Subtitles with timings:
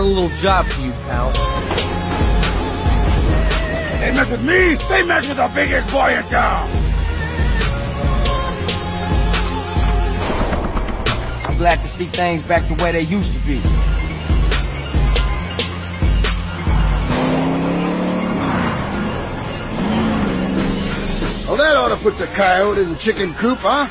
[0.00, 1.30] a little job for you, pal.
[4.00, 6.68] They mess with me, they mess with the biggest boy in town.
[11.46, 13.60] I'm glad to see things back the way they used to be.
[21.46, 23.86] Well, that ought to put the coyote in the chicken coop, huh?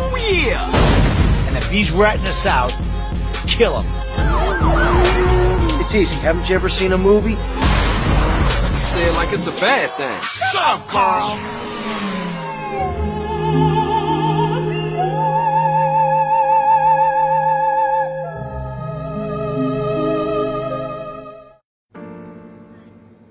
[0.00, 1.48] Oh, yeah!
[1.48, 2.72] And if he's ratting us out,
[3.58, 3.86] kill him.
[5.80, 6.14] It's easy.
[6.22, 7.34] Haven't you ever seen a movie?
[8.94, 10.20] Say it like it's a bad thing.
[10.22, 11.36] Shut up, Carl!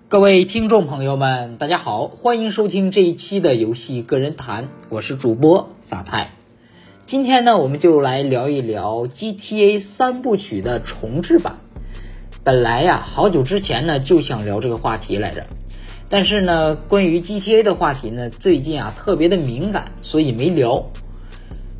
[0.09, 6.36] 各位听众朋友们，大家好，欢迎收听这一期的游戏个人谈，我是主播撒太。
[7.07, 11.55] 今天呢，我们就来聊一聊 GTA 三部曲的重置版。
[12.43, 15.45] 本来呀，好久之前呢就想聊这个话题来着，
[16.09, 20.85] 但是呢，关于 GTA 的话题呢，最近啊特别的敏感，所以没聊，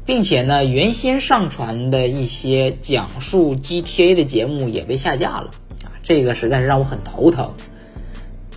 [0.05, 5.51] 并且呢，原先上传的一些讲述 GTA 的节目也被下架了
[5.83, 7.53] 啊，这个实在是让我很头疼。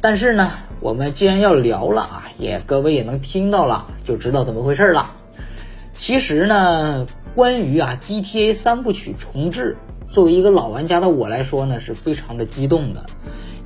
[0.01, 5.17] 但是呢，我们既然要聊了啊，也各位也能听到了，就知道怎么回事了。
[6.01, 9.77] 其实呢，关于啊 GTA 三部曲重置，
[10.11, 13.05] 作为一个老玩家的我来说呢，是非常的激动的，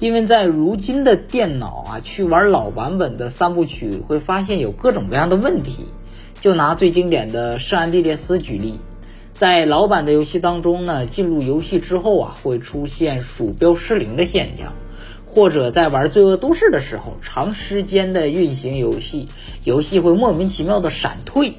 [0.01, 5.85] 因为在如今的电脑啊去玩老版本的三部曲，会发现有各种各样的问题。
[6.41, 8.81] 就拿最经典的圣安地列斯举例，
[9.33, 14.73] 在老版的游戏当中呢，进入游戏之后啊，会出现鼠标失灵的现象。
[15.25, 19.29] 或者在玩《罪恶都市》的时候，长时间的运行游戏，
[19.63, 21.55] 游戏会莫名其妙的闪退。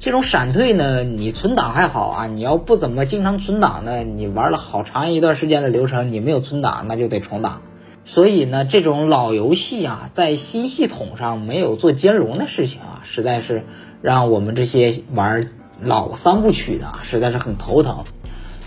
[0.00, 7.60] 这种闪退呢，你存档还好啊，你要不怎么经常存档呢，你玩了好长一段时间的流程，你没有存档，那就得重打。
[8.06, 13.66] 所以呢，这种老游戏啊，在新系统上没有做兼容的事情啊，实在是
[14.00, 15.50] 让我们这些玩
[15.82, 18.04] 老三部曲的啊，实在是很头疼。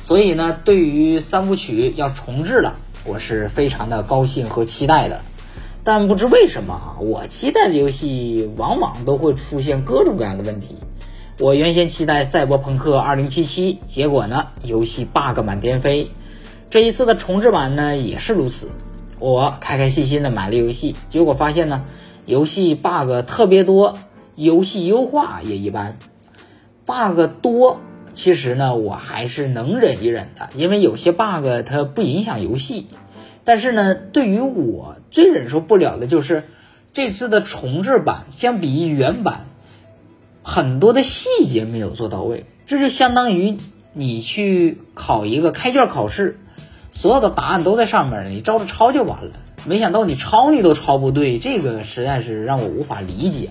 [0.04, 2.76] 所以呢，对于三部曲要重置了。
[3.06, 5.22] 我是非常的高兴和期待的，
[5.84, 10.76] 但不知为什么啊，我期待的游戏往往都会出现各种各样的问题。
[11.40, 13.42] 我原先期待《赛博朋克2077》，
[13.88, 16.10] 结果呢，游戏 bug 满天飞。
[16.70, 18.70] 这一次的重置版呢，也是如此。
[19.18, 21.84] 我开开心心的买了游戏，结果发现呢，
[22.28, 23.98] 游戏 bug 特别多，
[24.36, 25.98] 游戏优化也一般。
[26.86, 27.80] bug 多。
[28.14, 32.90] 其实呢，我还是能忍一忍的，因为有些 bug 它不影响游戏。
[33.44, 36.44] 但是呢，对于我最忍受不了的就是
[36.94, 39.48] 这次的重置版，相比于原版，
[40.44, 42.46] 很多的细节没有做到位。
[42.66, 43.58] 这就相当于
[43.94, 46.40] 你去考一个开卷考试，
[46.92, 49.32] 所有的答案都在上面，你照着抄就完了。
[49.66, 53.50] 没想到你抄你都抄不对，这个实在是让我无法理解。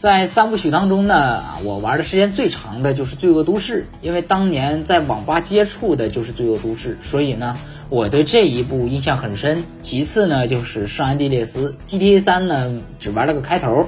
[0.00, 7.54] 在三部曲当中呢，我玩的时间最长的就是《罪恶都市》，因为当年在网吧接触的就是《罪恶都市》，所以呢，
[7.90, 9.62] 我对这一部印象很深。
[9.82, 13.86] 其次呢，就是《圣安地列斯》GTA 三呢，只玩了个开头，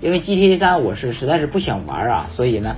[0.00, 2.76] 因为 GTA 三我是实在是不想玩啊，所以呢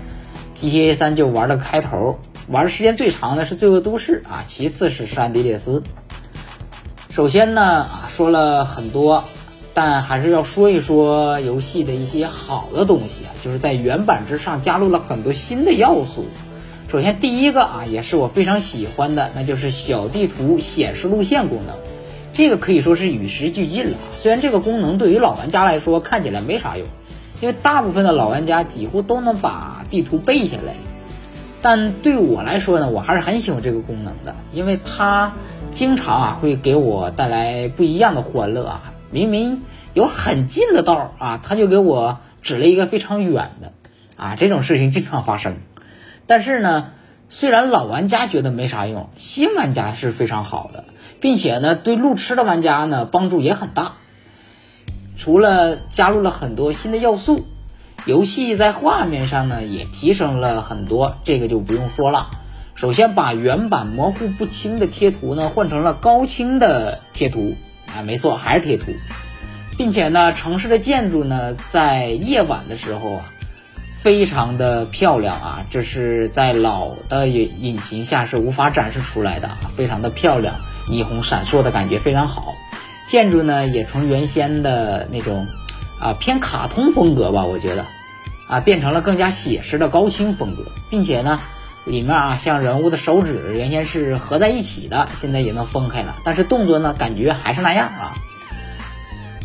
[0.57, 2.19] ，GTA 三就玩了开头。
[2.49, 5.81] 玩的时间最长的是《罪恶都市》啊，其次是《圣安地列斯》。
[7.11, 9.25] 首先呢，啊，说了很多。
[9.73, 16.27] 但还是要说一说游戏的一些好的东西啊，就是在原版之上加入了很多新的要素。
[16.91, 21.77] 首先第一个啊，也是我非常喜欢的，那就是小地图显示路线功能。
[22.33, 23.97] 这个可以说是与时俱进了。
[24.17, 26.89] 虽然这个功能对于老玩家来说看起来没啥用，
[27.41, 30.75] 因为大部分的老玩家几乎都能把地图背下来。
[31.63, 35.35] 但对我来说呢，我还是很喜欢这个功能的，因为它
[35.71, 38.93] 经常啊会给我带来不一样的欢乐啊。
[39.11, 39.63] 明明
[39.93, 43.73] 有很近的道啊，他就给我指了一个非常远的，
[44.17, 45.57] 啊，这种事情经常发生。
[46.27, 46.93] 但是呢，
[47.29, 50.85] 虽然老玩家觉得没啥用，新玩家是非常好的，
[51.21, 53.93] 并且呢，对路痴的玩家呢帮助也很大。
[55.21, 57.47] 除了加入了很多新的要素，
[58.07, 62.31] 游戏在画面上呢也提升了很多，这个就不用说了。
[62.75, 67.55] 首先把原版模糊不清的贴图呢换成了高清的贴图。
[67.95, 68.93] 啊，没错，还是贴图，
[69.77, 73.31] 并且呢，城市的建筑呢，在夜晚的时候啊，
[73.93, 80.55] 非常的漂亮啊，这是在老的引引擎下是无法展示出来的，非常的漂亮，
[80.89, 82.55] 霓虹闪烁的感觉非常好，
[83.11, 85.49] 建筑呢也从原先的那种
[85.99, 87.85] 啊偏卡通风格吧，我觉得
[88.47, 91.41] 啊，变成了更加写实的高清风格，并且呢，
[91.85, 98.15] 里面啊，像人物的手指原先是合在一起的，现在也能分开了，但是动作呢，感觉还是那样啊。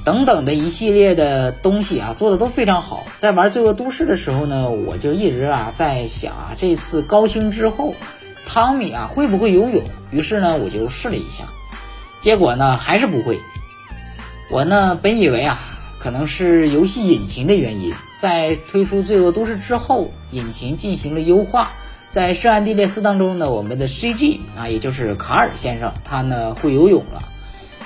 [0.06, 3.03] 等等的一系列的东西啊，做的都非常好。
[3.18, 7.95] 在玩《罪恶都市》的时候呢，我就一直啊在想啊，这次高清之后，
[8.45, 9.81] 汤米啊会不会游泳？
[10.11, 11.45] 于是呢，我就试了一下，
[12.21, 13.39] 结果呢还是不会。
[14.56, 15.60] 我呢本以为啊，
[16.00, 21.74] 可能是游戏引擎的原因，在推出《罪恶都市》之后，引擎进行了优化。
[22.10, 27.22] 在圣安地列斯当中呢，我们的 CG 啊，也就是卡尔先生，他呢会游泳了，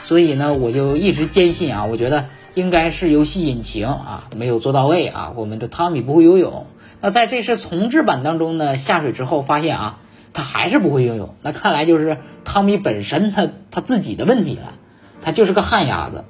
[0.04, 6.68] 所以呢，我就一直坚信啊，我觉得应该是游戏引擎啊没有做到位啊，我们的汤米不会游泳。
[7.02, 9.98] 那在这次重置版当中呢，下水之后发现啊，
[10.34, 14.76] 他还是不会游泳，那看来就是汤米本身他他自己的问题了，
[15.24, 16.26] 他就是个旱鸭子。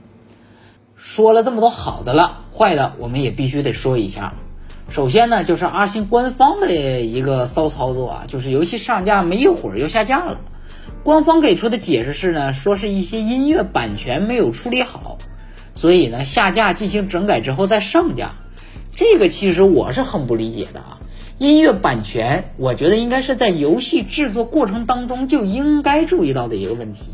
[1.02, 4.34] 说了这么多好的了，坏的我们也必须得说一下。
[4.92, 10.38] 首先呢，就是阿星官方的一个骚操作啊，就是游戏上架没一会儿又下架了。
[11.04, 15.18] 官方给出的解释是呢，说是一些音乐版权没有处理好，
[15.74, 18.34] 所以呢下架进行整改之后再上架。
[18.94, 21.00] 这个其实我是很不理解的啊，
[21.38, 27.06] 音乐版权我觉得应该是在游戏制作过程当中就应该注意到的一个问题，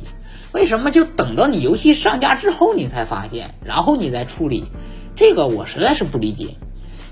[0.56, 4.64] 为什么就等到你游戏上架之后你才发现，然后你再处理？
[5.14, 6.56] 这个我实在是不理解。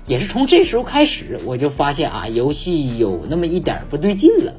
[0.06, 4.54] 也是从这时候开始，我就发现啊，游戏有那么一点不对劲了。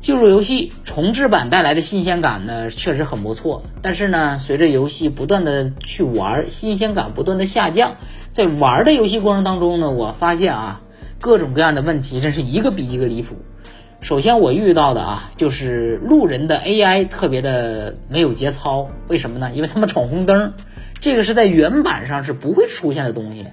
[0.00, 3.62] 进入游戏重置版带来的新鲜感呢，确实很不错。
[3.82, 7.94] 但是呢，随着游戏不断的去玩，新鲜感不断的下降。
[8.32, 10.80] 在玩的游戏过程当中呢，我发现啊，
[11.20, 13.36] 各种各样的问题真是一个比一个离谱。
[14.00, 18.88] 首先我遇到的啊，就是路人的 AI 特别的没有节操。
[19.08, 19.50] 为什么呢？
[19.54, 20.54] 因为他们闯红灯，
[20.98, 23.46] 这个是在原版上是不会出现的东西。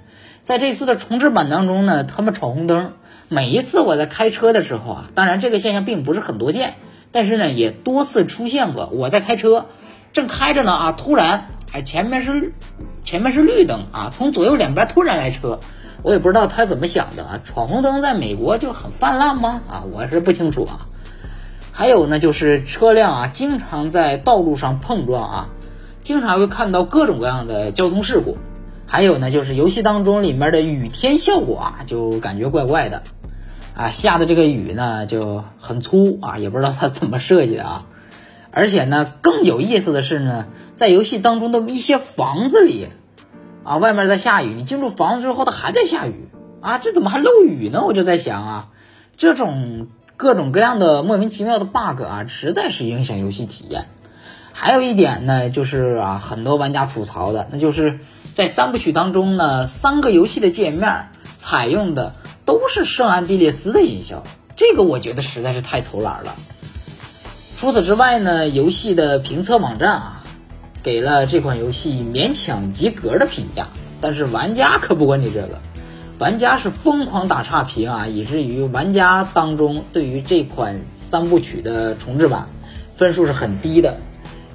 [0.43, 2.93] 在这次的重置版当中呢，他们闯红灯，
[3.27, 6.75] 每一次我在开车的时候啊，当然这个现象并不是很多见，
[7.11, 8.87] 但是呢也多次出现过。
[8.87, 9.65] 我在开车，
[10.13, 12.53] 正开着呢啊，突然哎前面是
[13.03, 15.59] 前面是绿灯啊，从左右两边突然来车，
[16.03, 17.39] 我也不知道他怎么想的啊。
[17.43, 19.61] 闯红灯在美国就很泛滥吗？
[19.69, 20.85] 啊，我是不清楚啊。
[21.71, 25.49] 还有呢，就是车辆啊经常在道路上碰撞啊，
[26.01, 28.37] 经常会看到各种各样的交通事故。
[28.87, 33.03] 还有呢，就是游戏当中里面的雨天效果啊，就感觉怪怪的，
[33.75, 37.85] 啊，下的这个雨呢就很粗啊，也不知道它怎么设计的啊。
[38.49, 42.87] 而且呢，更有意思的是呢，在游戏当中的一些房子里，
[43.67, 46.29] 啊，外面在下雨，你进入房子之后它还在下雨
[46.61, 47.83] 啊，这怎么还漏雨呢？
[47.85, 48.67] 我就在想啊，
[49.17, 53.85] 这种各种各样的莫名其妙的 bug 啊，实在是影响游戏体验。
[54.53, 57.99] 还有一点呢，就是啊，很多玩家吐槽的，那就是。
[58.35, 62.13] 在三部曲当中呢，三个游戏的界面采用的
[62.45, 64.21] 都是圣安地列斯的音效，
[64.55, 66.35] 这个我觉得实在是太偷懒了。
[67.57, 70.16] 除此之外呢，游戏的评测网站啊，
[70.87, 73.67] 给了这款游戏勉强及格的评价，
[73.99, 75.59] 但是玩家可不管你这个，
[76.17, 82.47] 玩家是疯狂打差评啊，以至于玩家当中对于这款三部曲的重置版
[82.95, 83.97] 分数是很低的。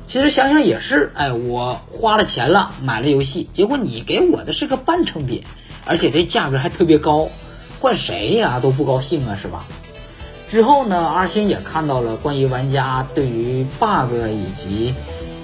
[0.06, 5.42] 其实想想也是，哎，我花了钱了，买了游戏，结果你给我的是个半成品，
[5.84, 7.28] 而且这价格还特别高，
[7.78, 9.66] 换谁呀都不高兴啊，是吧？
[10.48, 14.94] 之后呢，二星也看到了关于玩家对于 bug 以及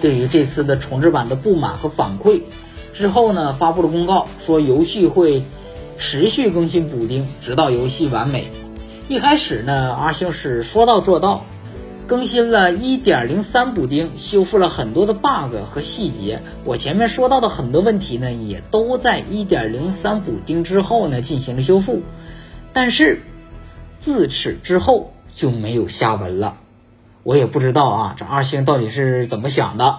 [0.01, 2.43] 对于这次的重置版的不满和反馈，
[2.93, 5.43] 之后呢，发布了公告，说游戏会
[5.97, 8.47] 持续更新补丁，直到游戏完美。
[9.09, 11.45] 一开始呢，阿星是说到做到。
[12.07, 16.41] 更新了1.03补丁，修复了很多的 bug 和细节。
[16.65, 22.01] 我前面说到的很多问题呢，也都在1.03补丁之后呢进行了修复。
[22.73, 23.21] 但是
[24.01, 26.57] 自此之后就没有下文了。
[27.29, 29.99] 我也不知道啊，这阿星到底是怎么想的。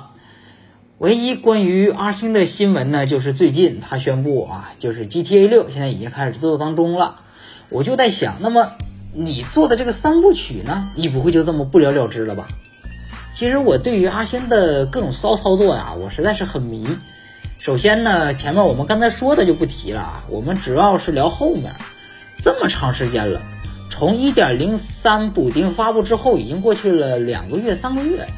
[0.97, 7.17] 唯一关于阿星的新闻呢，就是最近他宣布啊，就是 GTA 六现在已经开始制作当中了。
[7.69, 8.71] 我就在想，那么。
[9.11, 12.47] 你做的这个三部曲呢，你不会就这么不了了之了吧？
[13.35, 16.87] 其实我对于阿星的各种骚操作呀，我实在是很迷。
[17.59, 21.71] 首先呢，前面我们刚才说的就不提了啊，我们主要是聊后面。
[22.43, 23.39] 这么长时间了，
[23.99, 28.29] 从1.03补丁发布之后，已经过去了两个月、三个月，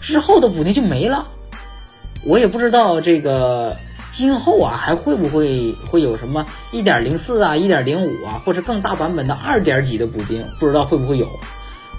[0.00, 1.28] 之后的补丁就没了。
[2.24, 3.76] 我也不知道这个。
[4.10, 10.42] 今后啊，还会不会会有什么一点零四啊、一点零五啊，或者更大版本的二点几的补丁？
[10.58, 11.28] 不知道会不会有？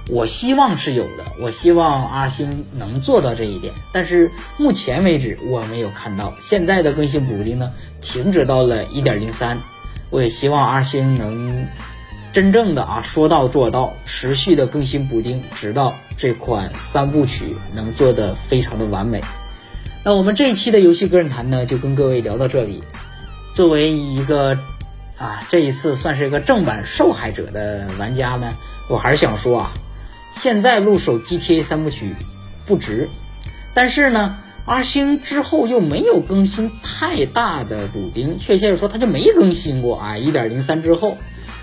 [0.10, 3.74] 我希望是有的，我希望阿星能做到这一点。
[3.94, 6.34] 但是目前为止我没有看到。
[6.42, 7.72] 现在的更新补丁呢，
[8.02, 9.62] 停止到了一点零三。
[10.10, 11.68] 我也希望阿星能
[12.38, 19.20] 真正的啊说到做到，持续的更新补丁，直到这款三部曲能做的非常的完美。
[20.04, 22.84] 那我们这一期的游戏个人谈呢，就跟各位聊到这里。
[23.56, 24.56] 作为一个
[25.18, 28.54] 啊这一次算是一个正版受害者的玩家呢，
[28.88, 29.72] 我还是想说啊，
[30.36, 32.16] 现在入手 GTA 三部曲
[32.68, 33.10] 不值，
[33.74, 34.38] 但是呢。
[34.66, 40.18] 阿星之后又没有更新太大的补丁，确切的说，它就没更新过啊。
[40.18, 41.16] 一点零三之后，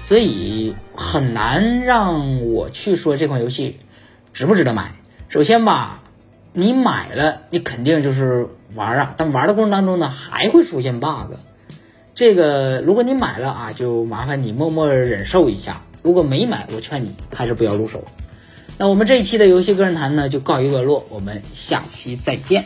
[0.07, 3.79] 所以很难让我去说这款游戏
[4.33, 4.93] 值不值得买。
[5.29, 6.03] 首先吧，
[6.53, 11.35] 你买了，你肯定就是玩啊，但玩的过程当中呢，还会出现 bug。
[12.15, 18.05] 这个如果你买了啊，就麻烦你默默忍受一下；如果没买，我劝你还是不要入手。
[18.77, 22.65] 那我们这一期的游戏个人谈呢，就告一段落，我们下期再见。